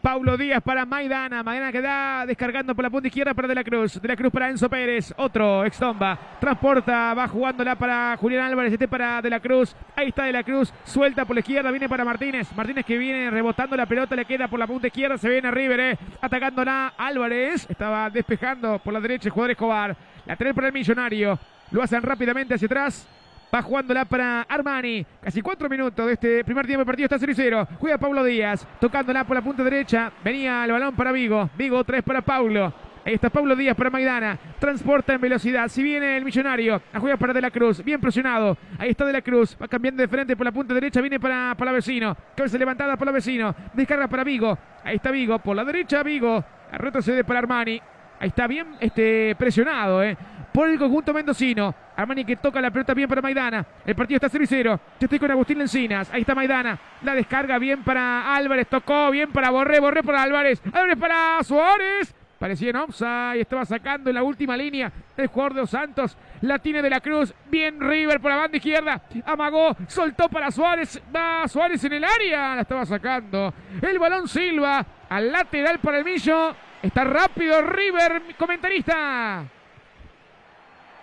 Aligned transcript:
Paulo 0.00 0.36
Díaz 0.36 0.62
para 0.62 0.84
Maidana. 0.84 1.42
Maidana 1.42 1.72
queda 1.72 2.26
descargando 2.26 2.74
por 2.74 2.82
la 2.82 2.90
punta 2.90 3.08
izquierda 3.08 3.34
para 3.34 3.48
De 3.48 3.54
la 3.54 3.64
Cruz. 3.64 4.00
De 4.00 4.08
la 4.08 4.16
Cruz 4.16 4.32
para 4.32 4.50
Enzo 4.50 4.68
Pérez. 4.68 5.14
Otro 5.16 5.64
extomba. 5.64 6.18
Transporta. 6.40 7.14
Va 7.14 7.28
jugándola 7.28 7.76
para 7.76 8.16
Julián 8.18 8.44
Álvarez. 8.44 8.72
Este 8.72 8.88
para 8.88 9.22
De 9.22 9.30
la 9.30 9.40
Cruz. 9.40 9.74
Ahí 9.96 10.08
está 10.08 10.24
De 10.24 10.32
la 10.32 10.42
Cruz. 10.42 10.72
Suelta 10.84 11.24
por 11.24 11.36
la 11.36 11.40
izquierda. 11.40 11.70
Viene 11.70 11.88
para 11.88 12.04
Martínez. 12.04 12.48
Martínez 12.54 12.84
que 12.84 12.98
viene 12.98 13.30
rebotando 13.30 13.76
la 13.76 13.86
pelota. 13.86 14.14
Le 14.14 14.24
queda 14.24 14.48
por 14.48 14.58
la 14.58 14.66
punta 14.66 14.88
izquierda. 14.88 15.16
Se 15.16 15.28
viene 15.28 15.50
River. 15.50 15.80
Eh. 15.80 15.98
Atacándola 16.20 16.94
Álvarez. 16.96 17.66
Estaba 17.68 18.10
despejando 18.10 18.78
por 18.78 18.92
la 18.92 19.00
derecha 19.00 19.28
el 19.28 19.32
jugador 19.32 19.52
Escobar. 19.52 19.96
La 20.26 20.36
trae 20.36 20.52
para 20.54 20.68
el 20.68 20.72
millonario. 20.72 21.38
Lo 21.70 21.82
hacen 21.82 22.02
rápidamente 22.02 22.54
hacia 22.54 22.66
atrás. 22.66 23.08
Va 23.54 23.60
jugándola 23.60 24.06
para 24.06 24.42
Armani. 24.48 25.04
Casi 25.20 25.42
cuatro 25.42 25.68
minutos 25.68 26.06
de 26.06 26.14
este 26.14 26.42
primer 26.42 26.66
tiempo 26.66 26.80
de 26.80 26.86
partido. 26.86 27.04
Está 27.04 27.18
0-0. 27.18 27.68
Juega 27.78 27.98
Pablo 27.98 28.24
Díaz. 28.24 28.66
Tocándola 28.80 29.24
por 29.24 29.36
la 29.36 29.42
punta 29.42 29.62
derecha. 29.62 30.10
Venía 30.24 30.64
el 30.64 30.72
balón 30.72 30.96
para 30.96 31.12
Vigo. 31.12 31.50
Vigo 31.58 31.84
tres 31.84 32.02
para 32.02 32.22
Paulo. 32.22 32.72
Ahí 33.04 33.12
está 33.12 33.28
Pablo 33.28 33.54
Díaz 33.54 33.76
para 33.76 33.90
Maidana. 33.90 34.38
Transporta 34.58 35.12
en 35.12 35.20
velocidad. 35.20 35.68
Si 35.68 35.82
viene 35.82 36.16
el 36.16 36.24
millonario. 36.24 36.80
A 36.94 36.98
juega 36.98 37.18
para 37.18 37.34
De 37.34 37.42
la 37.42 37.50
Cruz. 37.50 37.84
Bien 37.84 38.00
presionado. 38.00 38.56
Ahí 38.78 38.90
está 38.90 39.04
De 39.04 39.12
la 39.12 39.20
Cruz. 39.20 39.54
Va 39.60 39.68
cambiando 39.68 40.00
de 40.00 40.08
frente 40.08 40.34
por 40.34 40.46
la 40.46 40.52
punta 40.52 40.72
derecha. 40.72 41.02
Viene 41.02 41.20
para, 41.20 41.54
para 41.54 41.72
Vecino. 41.72 42.16
Cabeza 42.34 42.56
levantada 42.56 42.96
para 42.96 43.12
Vecino. 43.12 43.54
Descarga 43.74 44.08
para 44.08 44.24
Vigo. 44.24 44.56
Ahí 44.82 44.96
está 44.96 45.10
Vigo. 45.10 45.38
Por 45.40 45.56
la 45.56 45.64
derecha 45.66 46.02
Vigo. 46.02 46.42
Retrocede 46.72 47.22
para 47.22 47.40
Armani. 47.40 47.82
Ahí 48.18 48.28
está 48.28 48.46
bien 48.46 48.68
este, 48.80 49.34
presionado, 49.36 50.02
¿eh? 50.02 50.16
por 50.52 50.68
el 50.68 50.78
conjunto 50.78 51.12
mendocino. 51.12 51.74
Armani 52.02 52.24
que 52.24 52.36
toca 52.36 52.60
la 52.60 52.70
pelota 52.70 52.94
bien 52.94 53.08
para 53.08 53.22
Maidana. 53.22 53.64
El 53.86 53.94
partido 53.94 54.16
está 54.16 54.28
0 54.28 54.44
y 54.44 54.46
0. 54.46 54.80
Yo 55.00 55.04
estoy 55.04 55.18
con 55.18 55.30
Agustín 55.30 55.58
Lencinas. 55.58 56.10
Ahí 56.12 56.22
está 56.22 56.34
Maidana. 56.34 56.78
La 57.02 57.14
descarga 57.14 57.58
bien 57.58 57.82
para 57.82 58.34
Álvarez. 58.34 58.66
Tocó 58.68 59.10
bien 59.10 59.30
para 59.30 59.50
Borré. 59.50 59.80
Borré 59.80 60.02
para 60.02 60.22
Álvarez. 60.22 60.60
Álvarez 60.72 60.98
para 60.98 61.42
Suárez. 61.42 62.14
Parecía 62.38 62.70
en 62.70 62.76
offside. 62.76 63.40
Estaba 63.40 63.64
sacando 63.64 64.10
en 64.10 64.16
la 64.16 64.22
última 64.22 64.56
línea 64.56 64.92
el 65.16 65.28
jugador 65.28 65.54
de 65.54 65.60
los 65.60 65.70
Santos. 65.70 66.16
La 66.40 66.58
tiene 66.58 66.82
de 66.82 66.90
la 66.90 67.00
Cruz. 67.00 67.32
Bien 67.48 67.80
River 67.80 68.20
por 68.20 68.32
la 68.32 68.36
banda 68.36 68.56
izquierda. 68.56 69.02
Amagó. 69.24 69.76
Soltó 69.86 70.28
para 70.28 70.50
Suárez. 70.50 71.00
Va 71.14 71.46
Suárez 71.46 71.84
en 71.84 71.92
el 71.92 72.04
área. 72.04 72.56
La 72.56 72.62
estaba 72.62 72.84
sacando. 72.84 73.54
El 73.80 73.98
balón 73.98 74.26
Silva. 74.26 74.84
Al 75.08 75.30
lateral 75.30 75.78
para 75.78 75.98
el 75.98 76.04
Millo. 76.04 76.54
Está 76.82 77.04
rápido 77.04 77.62
River, 77.62 78.22
comentarista. 78.36 79.44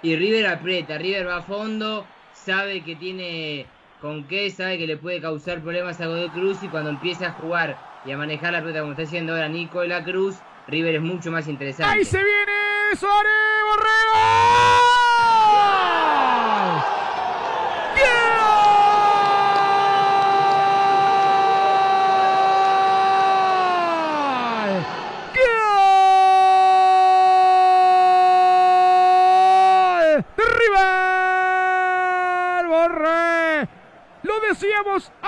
Y 0.02 0.16
River 0.16 0.47
aprieta, 0.47 0.97
River 0.97 1.28
va 1.28 1.38
a 1.38 1.42
fondo, 1.42 2.05
sabe 2.33 2.83
que 2.83 2.95
tiene 2.95 3.66
con 4.00 4.23
qué, 4.25 4.50
sabe 4.50 4.78
que 4.78 4.88
le 4.88 4.95
puede 4.95 5.19
causar 5.19 5.61
problemas 5.61 6.00
a 6.00 6.08
Godoy 6.08 6.30
Cruz 6.30 6.64
y 6.64 6.69
cuando 6.69 6.89
empieza 6.89 7.28
a 7.28 7.31
jugar 7.33 7.78
y 8.05 8.11
a 8.11 8.17
manejar 8.17 8.53
la 8.53 8.61
pelota 8.61 8.80
como 8.80 8.94
está 8.94 9.03
haciendo 9.03 9.33
ahora 9.33 9.50
Nico 9.50 9.81
de 9.81 9.89
la 9.89 10.03
Cruz, 10.03 10.38
River 10.67 10.95
es 10.95 11.02
mucho 11.02 11.31
más 11.31 11.47
interesante. 11.47 11.92
Ahí 11.92 12.05
se 12.05 12.23
viene 12.23 12.95
Suárez 12.95 13.33
Borrego. 13.66 14.88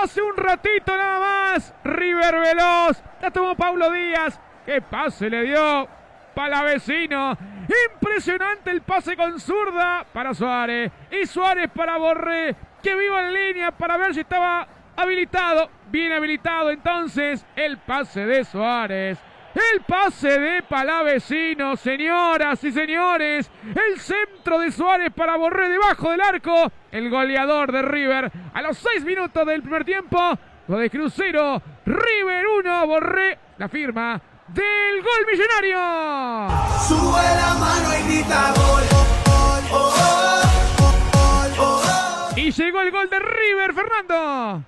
Hace 0.04 0.22
un 0.22 0.36
ratito 0.36 0.96
nada 0.96 1.20
más. 1.20 1.74
River 1.84 2.40
Veloz. 2.40 3.04
La 3.22 3.32
tomó 3.32 3.56
Paulo 3.56 3.92
Díaz. 3.92 4.40
¡Qué 4.66 4.82
pase 4.82 5.30
le 5.30 5.44
dio! 5.44 5.88
vecino 6.64 7.38
Impresionante 7.94 8.72
el 8.72 8.82
pase 8.82 9.16
con 9.16 9.40
zurda 9.40 10.06
para 10.12 10.34
Suárez. 10.34 10.92
Y 11.12 11.26
Suárez 11.26 11.70
para 11.74 11.98
Borré. 11.98 12.56
Que 12.82 12.96
viva 12.96 13.28
en 13.28 13.34
línea 13.34 13.72
para 13.72 13.98
ver 13.98 14.14
si 14.14 14.22
estaba 14.22 14.68
habilitado. 14.96 15.70
Bien 15.90 16.12
habilitado 16.14 16.72
entonces 16.72 17.46
el 17.56 17.78
pase 17.78 18.26
de 18.26 18.44
Suárez. 18.44 19.20
El 19.54 19.82
pase 19.82 20.40
de 20.40 20.64
Palavecino, 20.64 21.76
señoras 21.76 22.64
y 22.64 22.72
señores. 22.72 23.52
El 23.64 24.00
centro 24.00 24.60
de 24.60 24.72
Suárez 24.72 25.12
para 25.14 25.36
Borré 25.36 25.70
debajo 25.70 26.12
del 26.12 26.22
arco. 26.22 26.72
El 26.92 27.10
goleador 27.10 27.72
de 27.72 27.82
River 27.82 28.32
a 28.54 28.62
los 28.62 28.78
seis 28.78 29.04
minutos 29.04 29.46
del 29.46 29.62
primer 29.62 29.84
tiempo. 29.84 30.18
Lo 30.68 30.78
de 30.78 30.90
Crucero. 30.90 31.62
River 31.86 32.46
1, 32.60 32.88
Borré. 32.88 33.40
La 33.58 33.68
firma 33.68 34.22
del 34.48 35.02
gol 35.02 35.26
millonario. 35.30 35.78
Sube 36.88 37.22
la 37.36 37.54
mano 37.60 37.90
y 37.98 38.04
grita 38.08 38.54
gol. 38.56 38.84
Y 42.36 42.52
llegó 42.52 42.82
el 42.82 42.92
gol 42.92 43.10
de 43.10 43.20
River, 43.20 43.74
Fernando. 43.74 44.64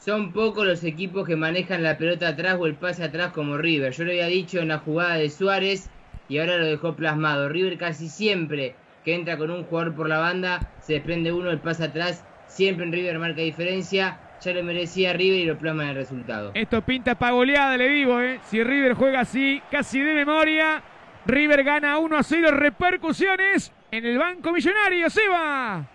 Son 0.00 0.32
pocos 0.32 0.66
los 0.66 0.82
equipos 0.82 1.26
que 1.26 1.36
manejan 1.36 1.82
la 1.82 1.98
pelota 1.98 2.28
atrás 2.28 2.56
o 2.58 2.64
el 2.64 2.74
pase 2.74 3.04
atrás 3.04 3.32
como 3.32 3.58
River. 3.58 3.92
Yo 3.92 4.04
lo 4.04 4.12
había 4.12 4.28
dicho 4.28 4.58
en 4.58 4.68
la 4.68 4.78
jugada 4.78 5.16
de 5.16 5.28
Suárez 5.28 5.90
y 6.26 6.38
ahora 6.38 6.56
lo 6.56 6.64
dejó 6.64 6.96
plasmado. 6.96 7.50
River 7.50 7.76
casi 7.76 8.08
siempre 8.08 8.74
que 9.04 9.14
entra 9.14 9.36
con 9.36 9.50
un 9.50 9.64
jugador 9.64 9.94
por 9.94 10.08
la 10.08 10.18
banda, 10.18 10.70
se 10.80 10.94
desprende 10.94 11.32
uno, 11.32 11.50
el 11.50 11.60
pase 11.60 11.84
atrás. 11.84 12.24
Siempre 12.46 12.86
en 12.86 12.92
River 12.92 13.18
marca 13.18 13.42
diferencia. 13.42 14.18
Ya 14.40 14.54
lo 14.54 14.62
merecía 14.62 15.12
River 15.12 15.38
y 15.38 15.44
lo 15.44 15.58
plasma 15.58 15.82
en 15.82 15.90
el 15.90 15.96
resultado. 15.96 16.52
Esto 16.54 16.80
pinta 16.80 17.14
para 17.14 17.32
goleada, 17.32 17.76
le 17.76 17.90
digo, 17.90 18.22
¿eh? 18.22 18.40
Si 18.44 18.64
River 18.64 18.94
juega 18.94 19.20
así, 19.20 19.60
casi 19.70 20.00
de 20.00 20.14
memoria. 20.14 20.82
River 21.26 21.62
gana 21.62 21.98
1 21.98 22.16
a 22.16 22.22
0. 22.22 22.52
Repercusiones 22.52 23.70
en 23.90 24.06
el 24.06 24.16
Banco 24.16 24.50
Millonario. 24.50 25.10
Se 25.10 25.28
va. 25.28 25.86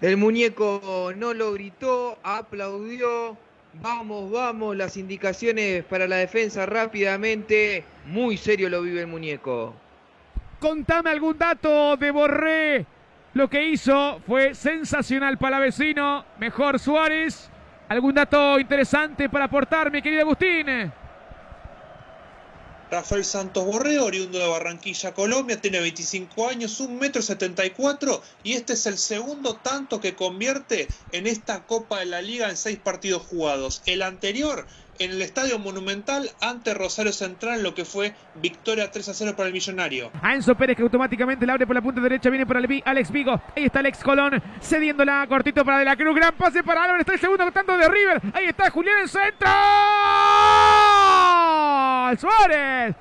El 0.00 0.16
muñeco 0.16 1.12
no 1.16 1.34
lo 1.34 1.52
gritó, 1.52 2.18
aplaudió. 2.22 3.36
Vamos, 3.82 4.30
vamos, 4.30 4.76
las 4.76 4.96
indicaciones 4.96 5.84
para 5.84 6.06
la 6.06 6.16
defensa 6.16 6.66
rápidamente. 6.66 7.84
Muy 8.06 8.36
serio 8.36 8.68
lo 8.68 8.82
vive 8.82 9.00
el 9.00 9.06
muñeco. 9.08 9.74
Contame 10.60 11.10
algún 11.10 11.36
dato 11.36 11.96
de 11.96 12.10
Borré. 12.12 12.86
Lo 13.34 13.48
que 13.50 13.64
hizo 13.64 14.20
fue 14.26 14.54
sensacional 14.54 15.36
para 15.36 15.58
vecino. 15.58 16.24
Mejor 16.38 16.78
Suárez. 16.78 17.50
¿Algún 17.88 18.14
dato 18.14 18.58
interesante 18.58 19.28
para 19.28 19.46
aportar, 19.46 19.90
mi 19.90 20.00
querido 20.00 20.22
Agustín? 20.22 20.92
Rafael 22.90 23.24
Santos 23.24 23.64
Borreo, 23.64 24.06
oriundo 24.06 24.38
de 24.38 24.48
Barranquilla, 24.48 25.14
Colombia, 25.14 25.60
tiene 25.60 25.80
25 25.80 26.48
años, 26.48 26.80
1,74 26.80 28.02
m 28.02 28.20
y 28.44 28.54
este 28.54 28.72
es 28.72 28.86
el 28.86 28.98
segundo 28.98 29.56
tanto 29.56 30.00
que 30.00 30.14
convierte 30.14 30.88
en 31.12 31.26
esta 31.26 31.64
Copa 31.64 32.00
de 32.00 32.06
la 32.06 32.22
Liga 32.22 32.48
en 32.48 32.56
seis 32.56 32.78
partidos 32.78 33.22
jugados. 33.22 33.82
El 33.86 34.02
anterior 34.02 34.66
en 34.98 35.12
el 35.12 35.22
Estadio 35.22 35.58
Monumental 35.58 36.30
ante 36.40 36.74
Rosario 36.74 37.12
Central, 37.12 37.62
lo 37.62 37.74
que 37.74 37.84
fue 37.84 38.14
victoria 38.36 38.90
3 38.90 39.08
a 39.08 39.14
0 39.14 39.34
para 39.36 39.46
el 39.48 39.52
Millonario. 39.52 40.10
A 40.22 40.34
Enzo 40.34 40.56
Pérez 40.56 40.76
que 40.76 40.82
automáticamente 40.82 41.46
la 41.46 41.52
abre 41.54 41.66
por 41.66 41.76
la 41.76 41.82
punta 41.82 42.00
derecha, 42.00 42.30
viene 42.30 42.46
para 42.46 42.60
Alex 42.84 43.10
Vigo. 43.10 43.40
Ahí 43.56 43.66
está 43.66 43.78
Alex 43.80 43.98
Colón 44.02 44.42
cediéndola 44.60 45.26
cortito 45.28 45.64
para 45.64 45.78
De 45.78 45.84
la 45.84 45.96
Cruz. 45.96 46.14
Gran 46.16 46.34
pase 46.36 46.62
para 46.62 46.82
Álvarez, 46.84 47.00
está 47.00 47.14
el 47.14 47.20
segundo 47.20 47.50
tanto 47.52 47.76
de 47.76 47.88
River. 47.88 48.22
Ahí 48.34 48.46
está 48.46 48.70
Julián 48.70 49.00
en 49.00 49.08
centro. 49.08 49.48
Suárez. 52.16 52.94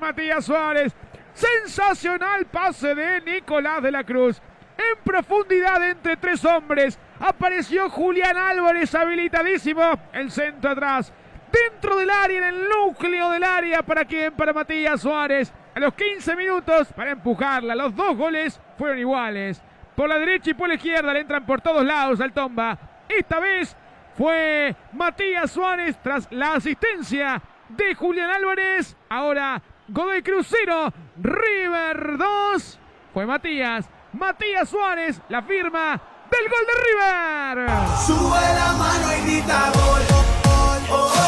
Matías 0.00 0.44
Suárez. 0.44 0.92
Sensacional 1.32 2.44
pase 2.46 2.94
de 2.94 3.20
Nicolás 3.22 3.82
de 3.82 3.90
la 3.90 4.04
Cruz. 4.04 4.40
En 4.76 5.02
profundidad 5.02 5.82
entre 5.88 6.16
tres 6.16 6.44
hombres. 6.44 6.98
Apareció 7.18 7.88
Julián 7.88 8.36
Álvarez 8.36 8.94
habilitadísimo. 8.94 9.98
El 10.12 10.30
centro 10.30 10.70
atrás. 10.70 11.12
Dentro 11.54 11.96
del 11.96 12.10
área, 12.10 12.38
en 12.38 12.44
el 12.44 12.68
núcleo 12.68 13.30
del 13.30 13.44
área. 13.44 13.82
¿Para 13.82 14.04
quién? 14.04 14.32
Para 14.32 14.52
Matías 14.52 15.00
Suárez. 15.00 15.52
A 15.74 15.80
los 15.80 15.94
15 15.94 16.36
minutos 16.36 16.88
para 16.94 17.12
empujarla. 17.12 17.74
Los 17.74 17.94
dos 17.94 18.16
goles 18.16 18.60
fueron 18.76 18.98
iguales. 18.98 19.62
Por 19.94 20.08
la 20.08 20.18
derecha 20.18 20.50
y 20.50 20.54
por 20.54 20.68
la 20.68 20.74
izquierda 20.74 21.12
le 21.12 21.20
entran 21.20 21.46
por 21.46 21.60
todos 21.60 21.84
lados 21.84 22.20
al 22.20 22.32
Tomba. 22.32 22.76
Esta 23.08 23.38
vez 23.38 23.76
fue 24.16 24.74
Matías 24.92 25.50
Suárez 25.50 25.96
tras 26.02 26.26
la 26.32 26.54
asistencia 26.54 27.40
de 27.68 27.94
Julián 27.94 28.30
Álvarez. 28.30 28.96
Ahora 29.08 29.62
Godoy 29.88 30.22
Crucero, 30.22 30.92
River 31.20 32.16
2. 32.18 32.78
Fue 33.12 33.26
Matías. 33.26 33.86
Matías 34.12 34.68
Suárez, 34.68 35.20
la 35.28 35.42
firma 35.42 36.00
del 36.30 36.48
gol 36.48 36.66
de 36.66 37.62
River. 37.62 37.70
Sube 38.06 38.40
la 38.40 38.72
mano 38.72 39.12
y 39.12 39.30
grita 39.30 39.70
gol. 39.74 41.23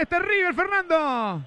Este 0.00 0.18
River, 0.18 0.54
Fernando. 0.54 1.42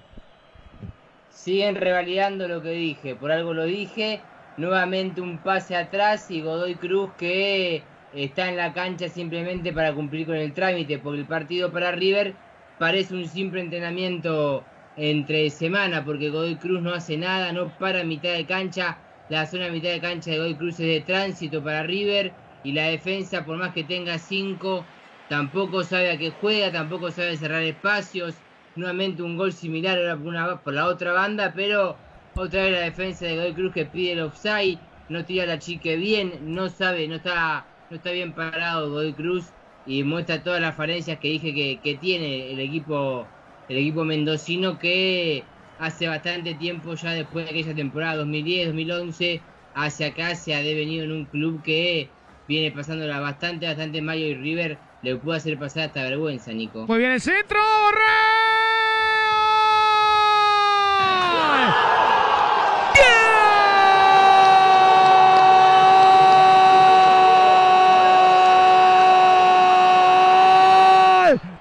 Siguen 1.30 1.76
revalidando 1.76 2.48
lo 2.48 2.60
que 2.60 2.70
dije, 2.70 3.14
por 3.14 3.30
algo 3.30 3.54
lo 3.54 3.64
dije. 3.64 4.20
Nuevamente 4.56 5.20
un 5.20 5.38
pase 5.38 5.76
atrás 5.76 6.30
y 6.30 6.42
Godoy 6.42 6.74
Cruz 6.74 7.10
que 7.16 7.82
está 8.12 8.50
en 8.50 8.56
la 8.58 8.74
cancha 8.74 9.08
simplemente 9.08 9.72
para 9.72 9.94
cumplir 9.94 10.26
con 10.26 10.36
el 10.36 10.52
trámite, 10.52 10.98
porque 10.98 11.20
el 11.20 11.26
partido 11.26 11.72
para 11.72 11.92
River 11.92 12.34
parece 12.78 13.14
un 13.14 13.26
simple 13.26 13.62
entrenamiento 13.62 14.62
entre 14.96 15.48
semana, 15.48 16.04
porque 16.04 16.28
Godoy 16.28 16.56
Cruz 16.56 16.82
no 16.82 16.92
hace 16.92 17.16
nada, 17.16 17.52
no 17.52 17.68
para 17.78 18.04
mitad 18.04 18.34
de 18.34 18.44
cancha. 18.44 18.98
La 19.30 19.46
zona 19.46 19.68
mitad 19.68 19.88
de 19.88 20.00
cancha 20.00 20.32
de 20.32 20.38
Godoy 20.38 20.56
Cruz 20.56 20.80
es 20.80 20.86
de 20.86 21.00
tránsito 21.00 21.64
para 21.64 21.84
River 21.84 22.32
y 22.64 22.72
la 22.72 22.88
defensa, 22.88 23.44
por 23.44 23.56
más 23.56 23.72
que 23.72 23.84
tenga 23.84 24.18
cinco, 24.18 24.84
tampoco 25.32 25.82
sabe 25.82 26.10
a 26.10 26.18
qué 26.18 26.30
juega, 26.30 26.70
tampoco 26.70 27.10
sabe 27.10 27.38
cerrar 27.38 27.62
espacios. 27.62 28.34
Nuevamente 28.76 29.22
un 29.22 29.38
gol 29.38 29.50
similar 29.50 29.96
ahora 29.96 30.62
por, 30.62 30.74
la 30.74 30.86
otra 30.86 31.12
banda, 31.12 31.54
pero 31.56 31.96
otra 32.34 32.64
vez 32.64 32.72
la 32.72 32.80
defensa 32.80 33.24
de 33.24 33.36
Godoy 33.36 33.54
Cruz 33.54 33.72
que 33.72 33.86
pide 33.86 34.12
el 34.12 34.20
offside, 34.20 34.78
no 35.08 35.24
tira 35.24 35.46
la 35.46 35.58
chique 35.58 35.96
bien, 35.96 36.54
no 36.54 36.68
sabe, 36.68 37.08
no 37.08 37.14
está, 37.14 37.64
no 37.88 37.96
está 37.96 38.10
bien 38.10 38.34
parado 38.34 38.90
Godoy 38.90 39.14
Cruz 39.14 39.46
y 39.86 40.02
muestra 40.02 40.42
todas 40.42 40.60
las 40.60 40.76
falencias 40.76 41.18
que 41.18 41.28
dije 41.28 41.80
que, 41.82 41.94
tiene 41.94 42.52
el 42.52 42.60
equipo, 42.60 43.26
el 43.70 43.78
equipo 43.78 44.04
mendocino 44.04 44.78
que 44.78 45.44
hace 45.78 46.08
bastante 46.08 46.52
tiempo 46.56 46.92
ya 46.92 47.12
después 47.12 47.46
de 47.46 47.52
aquella 47.52 47.74
temporada 47.74 48.22
2010-2011 48.22 49.40
hacia 49.76 50.08
acá 50.08 50.34
se 50.34 50.54
ha 50.54 50.60
devenido 50.60 51.04
en 51.04 51.12
un 51.12 51.24
club 51.24 51.62
que 51.62 52.10
viene 52.46 52.70
pasándola 52.70 53.18
bastante, 53.18 53.64
bastante 53.64 54.02
Mayo 54.02 54.26
y 54.26 54.34
River 54.34 54.91
le 55.02 55.16
puede 55.16 55.38
hacer 55.38 55.58
pasar 55.58 55.86
esta 55.86 56.02
vergüenza, 56.02 56.52
Nico. 56.52 56.86
Muy 56.86 56.98
bien 56.98 57.12
el 57.12 57.20
centro, 57.20 57.58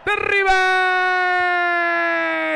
de 0.06 0.16
River 0.16 0.52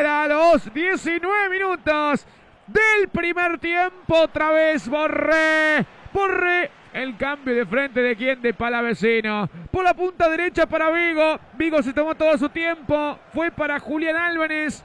a 0.05 0.27
los 0.27 0.73
19 0.73 1.49
minutos 1.49 2.25
del 2.67 3.09
primer 3.11 3.57
tiempo. 3.59 4.21
Otra 4.21 4.51
vez 4.51 4.88
Borré. 4.88 5.85
Borré 6.13 6.71
el 6.95 7.18
cambio 7.18 7.53
de 7.53 7.65
frente 7.65 8.01
de 8.01 8.15
quién? 8.15 8.42
De 8.42 8.53
Palavecino. 8.53 9.50
Por 9.69 9.83
la 9.83 9.94
punta 9.94 10.30
derecha 10.30 10.65
para 10.65 10.89
Vigo. 10.89 11.38
Vigo 11.53 11.83
se 11.83 11.94
tomó 11.94 12.15
todo 12.15 12.38
su 12.38 12.47
tiempo. 12.47 13.19
Fue 13.33 13.51
para 13.51 13.80
Julián 13.80 14.15
Álvarez. 14.15 14.83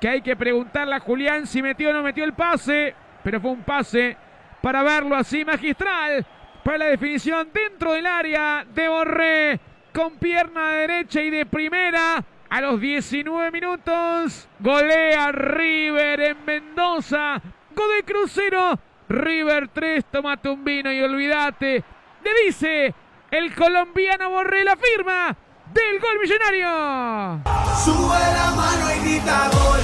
Que 0.00 0.08
hay 0.08 0.20
que 0.20 0.34
preguntarle 0.34 0.96
a 0.96 1.00
Julián 1.00 1.46
si 1.46 1.62
metió 1.62 1.90
o 1.90 1.92
no 1.92 2.02
metió 2.02 2.24
el 2.24 2.32
pase. 2.32 2.94
Pero 3.22 3.40
fue 3.40 3.52
un 3.52 3.62
pase 3.62 4.16
para 4.60 4.82
verlo 4.82 5.14
así 5.14 5.44
magistral. 5.44 6.26
Para 6.64 6.78
la 6.78 6.84
definición 6.86 7.48
dentro 7.54 7.92
del 7.92 8.06
área 8.06 8.66
de 8.74 8.88
Borré. 8.88 9.60
Con 9.92 10.16
pierna 10.16 10.70
derecha 10.70 11.22
y 11.22 11.30
de 11.30 11.46
primera. 11.46 12.24
A 12.50 12.60
los 12.60 12.80
19 12.80 13.52
minutos. 13.52 14.48
Golea 14.58 15.30
River 15.30 16.20
en 16.20 16.44
Mendoza. 16.44 17.40
Gol 17.76 17.96
de 17.96 18.02
Crucero. 18.02 18.78
River 19.08 19.68
3, 19.68 20.04
tomate 20.10 20.48
un 20.48 20.64
vino 20.64 20.90
y 20.90 21.02
olvídate. 21.02 21.84
Le 22.24 22.30
dice 22.46 22.94
el 23.30 23.54
colombiano 23.54 24.30
Borré 24.30 24.64
la 24.64 24.76
firma 24.76 25.36
del 25.72 26.00
gol 26.00 26.18
millonario. 26.20 27.42
Sube 27.84 28.18
la 28.18 28.52
mano 28.56 28.94
y 28.94 29.08
grita 29.08 29.50
gol. 29.50 29.80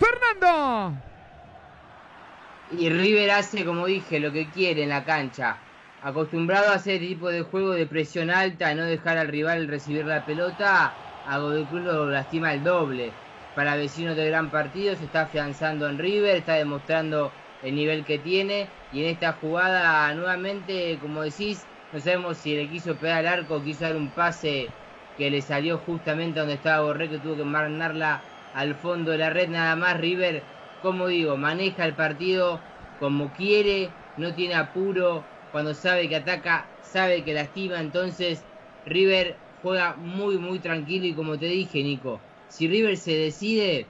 Fernando. 0.00 0.98
Y 2.72 2.90
River 2.90 3.30
hace, 3.30 3.64
como 3.64 3.86
dije, 3.86 4.18
lo 4.18 4.32
que 4.32 4.50
quiere 4.50 4.82
en 4.82 4.88
la 4.88 5.04
cancha. 5.04 5.58
Acostumbrado 6.02 6.72
a 6.72 6.74
hacer 6.74 6.94
este 6.94 7.06
tipo 7.06 7.28
de 7.28 7.42
juego 7.42 7.70
de 7.70 7.86
presión 7.86 8.30
alta, 8.30 8.74
no 8.74 8.82
dejar 8.82 9.16
al 9.16 9.28
rival 9.28 9.68
recibir 9.68 10.04
la 10.06 10.26
pelota, 10.26 10.92
a 11.26 11.38
Godoy 11.38 11.64
Cruz 11.66 11.82
lo 11.82 12.10
lastima 12.10 12.52
el 12.52 12.64
doble 12.64 13.12
para 13.56 13.76
vecinos 13.76 14.16
de 14.16 14.26
gran 14.26 14.50
partido, 14.50 14.96
se 14.96 15.04
está 15.06 15.22
afianzando 15.22 15.88
en 15.88 15.98
River, 15.98 16.36
está 16.36 16.54
demostrando 16.54 17.38
el 17.62 17.74
nivel 17.74 18.04
que 18.04 18.18
tiene. 18.18 18.76
Y 18.90 19.00
en 19.02 19.06
esta 19.08 19.32
jugada 19.34 20.12
nuevamente, 20.14 20.98
como 21.00 21.22
decís, 21.22 21.70
no 21.90 22.00
sabemos 22.00 22.38
si 22.38 22.54
le 22.56 22.68
quiso 22.68 22.98
pegar 22.98 23.20
al 23.20 23.26
arco, 23.40 23.62
quiso 23.62 23.84
dar 23.84 23.96
un 23.96 24.12
pase 24.14 24.78
que 25.14 25.30
le 25.30 25.40
salió 25.42 25.78
justamente 25.78 26.38
donde 26.40 26.54
estaba 26.54 26.82
Borré, 26.84 27.08
que 27.08 27.18
tuvo 27.18 27.36
que 27.36 27.44
mandarla 27.44 28.30
al 28.52 28.74
fondo 28.76 29.10
de 29.12 29.18
la 29.18 29.30
red, 29.30 29.48
nada 29.48 29.76
más 29.76 29.98
River, 30.00 30.50
como 30.78 31.06
digo, 31.08 31.36
maneja 31.36 31.84
el 31.86 31.94
partido 31.96 32.68
como 32.96 33.32
quiere, 33.32 33.98
no 34.16 34.34
tiene 34.34 34.54
apuro, 34.54 35.32
cuando 35.50 35.74
sabe 35.74 36.08
que 36.08 36.16
ataca, 36.16 36.76
sabe 36.80 37.24
que 37.24 37.34
lastima, 37.34 37.80
entonces 37.80 38.48
River 38.84 39.44
juega 39.60 39.96
muy 39.96 40.38
muy 40.38 40.60
tranquilo. 40.60 41.06
Y 41.06 41.14
como 41.14 41.38
te 41.38 41.46
dije 41.46 41.82
Nico, 41.82 42.25
si 42.48 42.68
River 42.68 42.96
se 42.96 43.12
decide, 43.12 43.86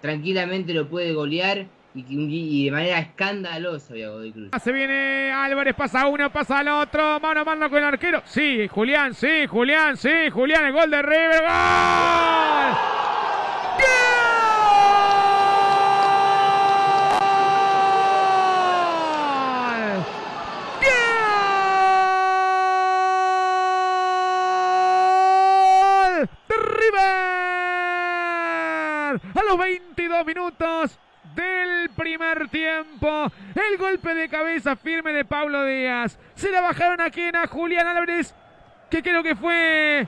tranquilamente 0.00 0.72
lo 0.74 0.88
puede 0.88 1.12
golear 1.12 1.66
y, 1.94 2.66
de 2.66 2.70
manera 2.70 2.98
escandalosa 2.98 3.94
a 3.94 4.08
Godoy 4.08 4.32
Cruz. 4.32 4.50
Se 4.62 4.72
viene 4.72 5.32
Álvarez, 5.32 5.74
pasa 5.74 6.06
uno, 6.06 6.30
pasa 6.30 6.58
al 6.58 6.68
otro, 6.68 7.18
mano 7.20 7.40
a 7.40 7.44
mano 7.44 7.70
con 7.70 7.78
el 7.78 7.84
arquero. 7.84 8.22
Sí, 8.26 8.68
Julián, 8.68 9.14
sí, 9.14 9.46
Julián, 9.46 9.96
sí, 9.96 10.30
Julián, 10.30 10.66
el 10.66 10.72
gol 10.72 10.90
de 10.90 11.02
River, 11.02 11.42
¡gol! 11.42 12.96
a 29.34 29.44
los 29.44 29.58
22 29.58 30.15
minutos 30.26 30.98
del 31.34 31.88
primer 31.90 32.48
tiempo. 32.48 33.30
El 33.54 33.78
golpe 33.78 34.12
de 34.14 34.28
cabeza 34.28 34.74
firme 34.74 35.12
de 35.12 35.24
Pablo 35.24 35.64
Díaz. 35.64 36.18
Se 36.34 36.50
la 36.50 36.60
bajaron 36.60 37.00
aquí 37.00 37.22
en 37.22 37.36
a 37.36 37.46
Julián 37.46 37.86
Álvarez, 37.86 38.34
que 38.90 39.02
creo 39.02 39.22
que 39.22 39.36
fue 39.36 40.06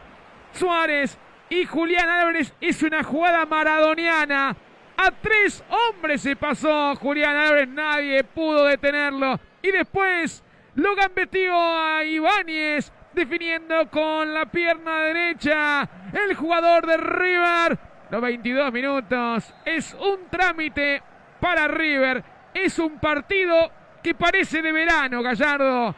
Suárez. 0.53 1.17
Y 1.49 1.65
Julián 1.65 2.09
Álvarez 2.11 2.53
hizo 2.61 2.87
una 2.87 3.05
jugada 3.05 3.47
maradoniana. 3.47 4.57
A 4.97 5.11
tres 5.13 5.65
hombres 5.71 6.23
se 6.23 6.35
pasó 6.35 6.97
Julián 6.97 7.37
Álvarez, 7.37 7.69
nadie 7.69 8.25
pudo 8.25 8.65
detenerlo. 8.65 9.39
Y 9.63 9.71
después 9.71 10.43
lo 10.75 10.97
gambeteó 10.97 11.55
a 11.55 12.03
Ibáñez, 12.03 12.93
definiendo 13.15 13.89
con 13.89 14.35
la 14.35 14.47
pierna 14.47 14.99
derecha 15.03 15.89
el 16.13 16.35
jugador 16.35 16.87
de 16.87 16.97
River 16.97 17.88
los 18.11 18.21
22 18.21 18.73
minutos. 18.73 19.55
Es 19.65 19.95
un 19.95 20.29
trámite 20.31 21.03
para 21.41 21.69
River. 21.69 22.25
Es 22.55 22.79
un 22.79 22.99
partido 22.99 23.71
que 24.03 24.15
parece 24.15 24.63
de 24.63 24.73
verano, 24.73 25.23
Gallardo. 25.23 25.95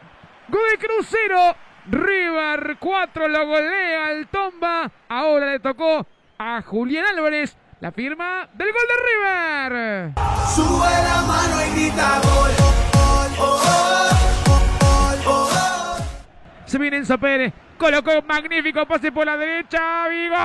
Gol 0.47 0.61
de 0.71 0.77
Crucero. 0.85 1.55
River 1.87 2.77
4 2.79 3.27
lo 3.27 3.47
golea 3.47 4.07
al 4.07 4.27
Tomba. 4.27 4.91
Ahora 5.09 5.51
le 5.51 5.59
tocó 5.59 6.05
a 6.37 6.61
Julián 6.61 7.05
Álvarez. 7.05 7.57
La 7.79 7.91
firma 7.91 8.47
del 8.53 8.67
gol 8.71 8.81
de 8.87 9.71
River. 9.73 10.13
Sube 10.53 10.87
la 10.87 11.21
mano 11.23 11.65
y 11.65 11.79
grita 11.79 12.21
gol. 12.21 12.51
Se 16.65 16.77
viene 16.77 16.97
Enzo 16.97 17.17
Pérez. 17.17 17.51
Colocó 17.81 18.19
un 18.19 18.27
magnífico 18.27 18.85
pase 18.85 19.11
por 19.11 19.25
la 19.25 19.35
derecha. 19.35 20.07
Vigo. 20.07 20.35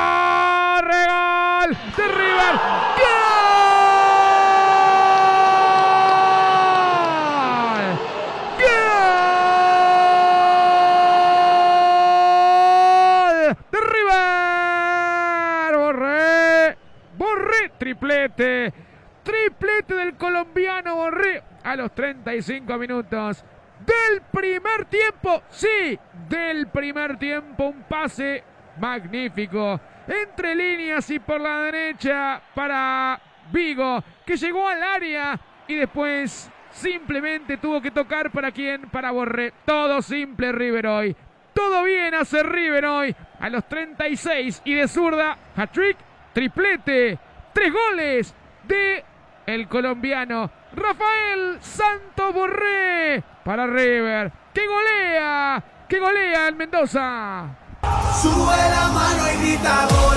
Regol 0.81 1.77
de 1.95 2.09
River. 2.09 2.55
¡Gol! 2.97 3.13
De 13.71 13.81
River. 13.83 15.77
Borré. 15.77 16.79
Borré. 17.19 17.69
Triplete. 17.79 18.73
Triplete 19.23 19.95
del 19.95 20.17
colombiano 20.17 20.97
Borré 20.97 21.43
a 21.63 21.77
los 21.77 21.95
35 21.95 22.79
minutos 22.79 23.45
del 23.85 24.23
primer 24.31 24.85
tiempo. 24.87 25.43
Sí, 25.51 25.99
del 26.29 26.69
primer 26.69 27.19
tiempo. 27.19 27.67
Un 27.67 27.83
pase 27.83 28.43
magnífico. 28.79 29.81
Entre 30.07 30.55
líneas 30.55 31.11
y 31.11 31.19
por 31.19 31.41
la 31.41 31.59
derecha 31.63 32.41
para 32.55 33.21
Vigo, 33.51 34.03
que 34.25 34.37
llegó 34.37 34.69
al 34.69 34.83
área 34.83 35.39
y 35.67 35.75
después 35.75 36.51
simplemente 36.71 37.57
tuvo 37.57 37.81
que 37.81 37.91
tocar 37.91 38.31
para 38.31 38.53
quién, 38.53 38.83
para 38.83 39.11
Borré. 39.11 39.53
Todo 39.65 40.01
simple 40.03 40.53
River. 40.53 41.17
Todo 41.53 41.85
bien 41.85 42.15
hace 42.15 42.43
River. 42.43 42.85
A 43.41 43.51
los 43.51 43.69
36 43.69 44.63
y 44.65 44.75
de 44.75 44.89
zurda. 44.89 45.37
Hat-trick, 45.57 45.97
triplete. 46.33 47.19
Tres 47.53 47.73
goles 47.73 48.35
de 48.65 49.05
el 49.47 49.69
colombiano 49.69 50.51
Rafael 50.75 51.57
Santos 51.61 52.35
Borré 52.35 53.23
para 53.47 53.65
River. 53.69 54.33
¡Que 54.53 54.67
golea! 54.67 55.63
¡Que 55.89 56.01
golea 56.01 56.49
el 56.49 56.57
Mendoza! 56.57 57.45
Sube 58.21 58.57
la 58.57 58.89
mano 58.93 59.23
y 59.33 59.47
grita 59.47 59.87
gol. 59.87 60.17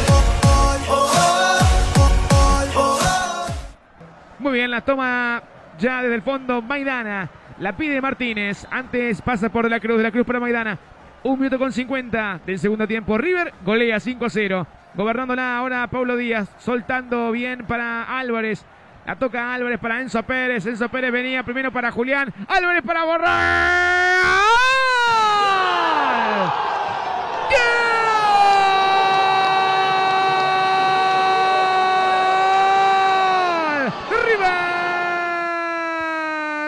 Muy 4.39 4.53
bien, 4.53 4.71
la 4.71 4.81
toma 4.81 5.43
ya 5.77 6.01
desde 6.01 6.15
el 6.15 6.23
fondo 6.23 6.63
Maidana. 6.63 7.29
La 7.59 7.73
pide 7.73 8.01
Martínez. 8.01 8.65
Antes 8.71 9.21
pasa 9.21 9.49
por 9.49 9.65
De 9.65 9.69
la 9.69 9.79
Cruz. 9.79 9.97
De 9.97 10.03
la 10.03 10.11
Cruz 10.11 10.25
para 10.25 10.39
Maidana. 10.39 10.79
Un 11.21 11.37
minuto 11.37 11.59
con 11.59 11.71
50 11.71 12.39
del 12.47 12.57
segundo 12.57 12.87
tiempo. 12.87 13.15
River 13.15 13.53
golea 13.63 13.99
5 13.99 14.25
a 14.25 14.29
0. 14.29 14.67
Gobernándola 14.95 15.55
ahora 15.55 15.85
Pablo 15.85 16.17
Díaz. 16.17 16.49
Soltando 16.57 17.31
bien 17.31 17.65
para 17.67 18.17
Álvarez. 18.17 18.65
La 19.09 19.15
toca 19.15 19.51
Álvarez 19.55 19.79
para 19.79 19.99
Enzo 20.01 20.21
Pérez. 20.21 20.67
Enzo 20.67 20.87
Pérez 20.87 21.11
venía 21.11 21.41
primero 21.41 21.71
para 21.71 21.89
Julián. 21.91 22.31
Álvarez 22.47 22.83
para 22.83 23.05
borrar. 23.05 24.21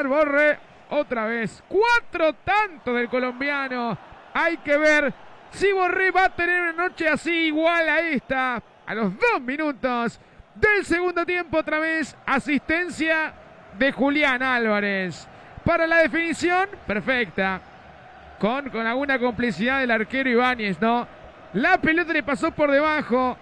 ¡Gol! 0.01 0.09
Borre 0.09 0.57
otra 0.89 1.25
vez. 1.25 1.63
Cuatro 1.67 2.33
tantos 2.43 2.95
del 2.95 3.07
colombiano. 3.07 3.95
Hay 4.33 4.57
que 4.57 4.77
ver 4.77 5.13
si 5.51 5.71
Borré 5.71 6.09
va 6.09 6.25
a 6.25 6.29
tener 6.29 6.59
una 6.59 6.73
noche 6.73 7.07
así 7.07 7.49
igual 7.49 7.87
a 7.87 7.99
esta. 7.99 8.63
A 8.87 8.95
los 8.95 9.13
dos 9.15 9.41
minutos 9.41 10.19
del 10.55 10.85
segundo 10.85 11.25
tiempo 11.25 11.57
otra 11.57 11.79
vez. 11.79 12.15
Asistencia 12.25 13.33
de 13.77 13.91
Julián 13.91 14.43
Álvarez. 14.43 15.27
Para 15.63 15.87
la 15.87 15.97
definición, 15.97 16.69
perfecta. 16.87 17.61
Con, 18.39 18.69
con 18.69 18.85
alguna 18.85 19.19
complicidad 19.19 19.79
del 19.79 19.91
arquero 19.91 20.29
Ibáñez, 20.29 20.81
¿no? 20.81 21.07
La 21.53 21.79
pelota 21.79 22.13
le 22.13 22.23
pasó 22.23 22.51
por 22.51 22.71
debajo 22.71 23.37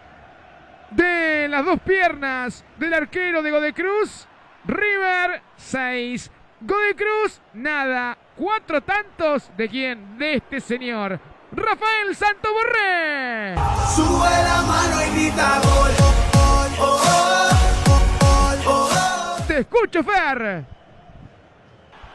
de 0.92 1.48
las 1.48 1.64
dos 1.64 1.80
piernas 1.80 2.66
del 2.78 2.94
arquero 2.94 3.42
de 3.42 3.52
Godecruz. 3.52 4.28
River 4.66 5.42
6. 5.56 6.32
Godecruz, 6.62 7.42
nada. 7.54 8.18
Cuatro 8.36 8.82
tantos 8.82 9.50
de 9.56 9.70
quién? 9.70 10.18
De 10.18 10.36
este 10.36 10.60
señor. 10.60 11.20
Rafael 11.52 12.16
Santo 12.16 12.50
Borré. 12.52 13.56
Sube 13.96 14.30
la 14.44 14.62
mano 14.64 15.02
y 15.02 15.16
grita 15.16 15.60
gol. 15.64 16.19
Te 19.48 19.60
escucho, 19.60 20.04
Fer. 20.04 20.64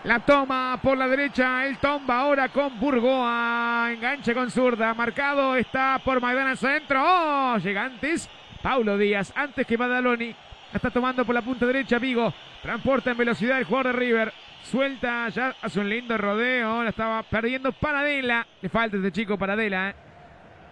La 0.05 0.21
toma 0.21 0.79
por 0.83 0.99
la 0.99 1.09
derecha, 1.09 1.65
el 1.67 1.79
tomba 1.79 2.21
ahora 2.21 2.51
con 2.51 2.79
Burgoa. 2.79 3.89
Enganche 3.91 4.35
con 4.35 4.51
zurda. 4.51 4.93
Marcado 4.93 5.57
está 5.57 5.99
por 6.05 6.21
Maidana 6.21 6.57
centro. 6.57 7.03
Oh, 7.03 7.57
llegantes. 7.57 8.29
Paulo 8.63 8.99
Díaz, 8.99 9.33
antes 9.35 9.67
que 9.67 9.79
Badaloni. 9.79 10.37
Está 10.73 10.91
tomando 10.91 11.25
por 11.25 11.35
la 11.35 11.41
punta 11.41 11.65
derecha, 11.65 11.99
Vigo. 11.99 12.35
Transporta 12.63 13.13
en 13.13 13.17
velocidad 13.17 13.59
el 13.59 13.65
jugador 13.65 13.95
de 13.95 13.99
River. 13.99 14.33
Suelta, 14.63 15.29
ya 15.31 15.55
hace 15.63 15.81
un 15.81 15.89
lindo 15.89 16.19
rodeo. 16.19 16.83
La 16.83 16.91
estaba 16.91 17.23
perdiendo 17.23 17.73
Paradela. 17.73 18.47
Le 18.61 18.69
falta 18.69 18.99
este 18.99 19.11
chico 19.11 19.39
Paradela, 19.39 19.91
¿eh? 19.91 19.95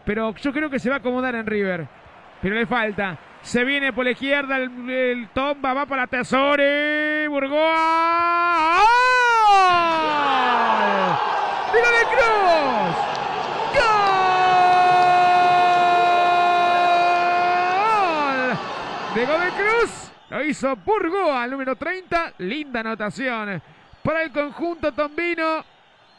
Pero 0.05 0.35
yo 0.35 0.53
creo 0.53 0.69
que 0.69 0.79
se 0.79 0.91
va 0.91 0.97
a 0.97 0.99
acomodar 0.99 1.35
en 1.37 1.47
River. 1.47 1.89
Pero 2.43 2.55
le 2.55 2.67
falta. 2.67 3.19
Se 3.43 3.65
viene 3.65 3.93
por 3.93 4.05
la 4.05 4.13
izquierda 4.13 4.57
el, 4.57 5.29
Tomba, 5.35 5.75
va 5.75 5.85
para 5.87 6.07
Tesori. 6.07 7.27
Burgoa. 7.27 8.85
¡Tiro 11.73 11.91
de 11.91 12.05
Cruz! 12.05 12.97
¡Gol! 19.15 19.17
De 19.17 19.27
Cruz. 19.63 20.13
Lo 20.31 20.45
hizo 20.45 20.77
Burgoa, 20.77 21.45
el 21.45 21.51
número 21.51 21.75
30. 21.77 22.35
Linda 22.39 22.81
anotación 22.81 23.61
para 24.03 24.23
el 24.23 24.33
conjunto 24.33 24.93
tombino 24.93 25.65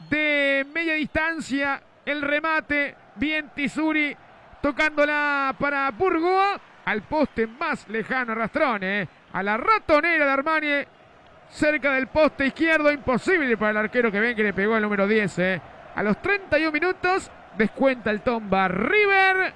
de 0.09 0.67
media 0.73 0.93
distancia. 0.95 1.81
El 2.05 2.21
remate, 2.21 2.95
bien 3.15 3.49
Tisuri 3.55 4.15
tocándola 4.61 5.55
para 5.57 5.89
Burgoa. 5.91 6.59
Al 6.85 7.01
poste 7.03 7.47
más 7.47 7.87
lejano, 7.87 8.35
Rastrón, 8.35 8.83
eh. 8.83 9.07
a 9.31 9.41
la 9.43 9.57
ratonera 9.57 10.25
de 10.25 10.31
Armani. 10.31 10.67
Cerca 11.49 11.93
del 11.93 12.07
poste 12.07 12.47
izquierdo, 12.47 12.91
imposible 12.91 13.55
para 13.57 13.71
el 13.71 13.77
arquero 13.77 14.11
que 14.11 14.19
ven 14.19 14.35
que 14.35 14.43
le 14.43 14.53
pegó 14.53 14.75
el 14.75 14.81
número 14.81 15.07
10. 15.07 15.39
eh. 15.39 15.61
A 15.95 16.03
los 16.03 16.21
31 16.21 16.71
minutos, 16.71 17.29
descuenta 17.57 18.09
el 18.09 18.21
tomba 18.21 18.67
River. 18.67 19.53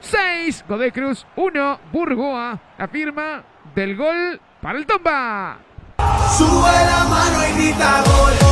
6, 0.00 0.64
Godoy 0.68 0.90
Cruz 0.92 1.26
1, 1.36 1.80
Burgoa. 1.92 2.58
La 2.78 2.88
firma 2.88 3.42
del 3.74 3.96
gol 3.96 4.40
para 4.60 4.78
el 4.78 4.86
tomba. 4.86 5.58
Sube 6.36 6.72
la 6.72 7.04
mano 7.08 7.48
y 7.48 7.62
grita 7.62 8.02
gol. 8.02 8.45